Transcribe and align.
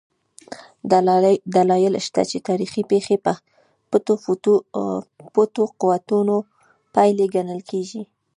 دلایل 1.55 1.93
شته 2.05 2.21
چې 2.29 2.37
تاریخي 2.47 2.81
پېښې 2.91 3.15
پټو 5.33 5.65
قوتونو 5.81 6.35
پایلې 6.95 7.25
ګڼل 7.35 7.59
کېږي. 7.69 8.01